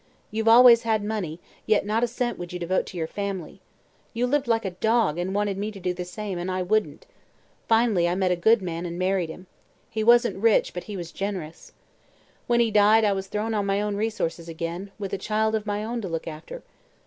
[0.31, 3.61] You've always had money, yet not a cent would you devote to your family.
[4.15, 7.05] You lived like a dog and wanted me to do the same, and I wouldn't.
[7.67, 9.45] Finally I met a good man and married him.
[9.91, 11.73] He wasn't rich but he was generous.
[12.47, 15.67] When he died I was thrown on my own resources again, with a child of
[15.67, 16.63] my own to look after.